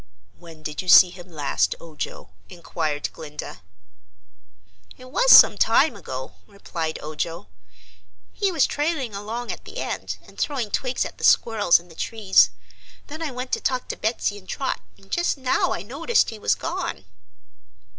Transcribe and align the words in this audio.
"When 0.39 0.63
did 0.63 0.81
you 0.81 0.89
see 0.89 1.11
him 1.11 1.29
last, 1.29 1.75
Ojo?" 1.79 2.31
inquired 2.49 3.13
Glinda. 3.13 3.61
"It 4.97 5.11
was 5.11 5.29
some 5.31 5.59
time 5.59 5.95
ago," 5.95 6.33
replied 6.47 6.97
Ojo. 7.03 7.49
"He 8.33 8.51
was 8.51 8.65
trailing 8.65 9.13
along 9.13 9.51
at 9.51 9.63
the 9.65 9.77
end 9.77 10.17
and 10.25 10.39
throwing 10.39 10.71
twigs 10.71 11.05
at 11.05 11.19
the 11.19 11.23
squirrels 11.23 11.79
in 11.79 11.87
the 11.87 11.93
trees. 11.93 12.49
Then 13.05 13.21
I 13.21 13.29
went 13.29 13.51
to 13.51 13.61
talk 13.61 13.87
to 13.89 13.95
Betsy 13.95 14.39
and 14.39 14.49
Trot, 14.49 14.81
and 14.97 15.11
just 15.11 15.37
now 15.37 15.71
I 15.71 15.83
noticed 15.83 16.31
he 16.31 16.39
was 16.39 16.55
gone." 16.55 17.05